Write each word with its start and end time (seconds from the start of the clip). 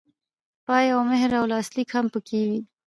پای 0.65 0.85
او 0.95 1.01
مهر 1.11 1.31
او 1.39 1.45
لاسلیک 1.51 1.89
هم 1.93 2.05
پکې 2.13 2.39
وي. 2.47 2.61